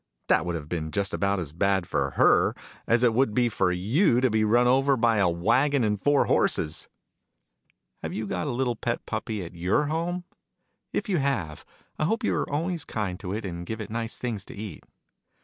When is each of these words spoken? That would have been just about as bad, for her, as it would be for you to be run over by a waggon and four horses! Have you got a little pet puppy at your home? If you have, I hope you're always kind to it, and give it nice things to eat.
That 0.29 0.47
would 0.47 0.55
have 0.55 0.67
been 0.67 0.89
just 0.89 1.13
about 1.13 1.39
as 1.39 1.53
bad, 1.53 1.85
for 1.85 2.09
her, 2.17 2.55
as 2.87 3.03
it 3.03 3.13
would 3.13 3.35
be 3.35 3.49
for 3.49 3.71
you 3.71 4.19
to 4.19 4.31
be 4.31 4.43
run 4.43 4.65
over 4.65 4.97
by 4.97 5.17
a 5.17 5.29
waggon 5.29 5.83
and 5.83 6.01
four 6.01 6.25
horses! 6.25 6.89
Have 8.01 8.11
you 8.11 8.25
got 8.25 8.47
a 8.47 8.49
little 8.49 8.75
pet 8.75 9.05
puppy 9.05 9.45
at 9.45 9.53
your 9.53 9.85
home? 9.85 10.23
If 10.91 11.07
you 11.07 11.19
have, 11.19 11.63
I 11.99 12.05
hope 12.05 12.23
you're 12.23 12.49
always 12.49 12.83
kind 12.83 13.19
to 13.19 13.31
it, 13.31 13.45
and 13.45 13.63
give 13.63 13.79
it 13.79 13.91
nice 13.91 14.17
things 14.17 14.43
to 14.45 14.55
eat. 14.55 14.83